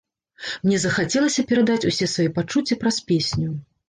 Мне 0.67 0.77
захацелася 0.85 1.43
перадаць 1.51 1.87
усе 1.91 2.07
свае 2.13 2.25
пачуцці 2.39 2.79
праз 2.81 2.97
песню. 3.13 3.51